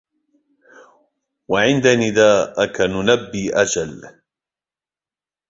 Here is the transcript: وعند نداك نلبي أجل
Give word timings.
وعند 1.51 1.85
نداك 2.01 2.77
نلبي 2.93 3.43
أجل 3.63 3.91